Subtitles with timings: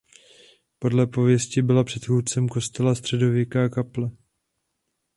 [0.79, 4.11] Podle pověsti byla předchůdcem kostela středověká kaple.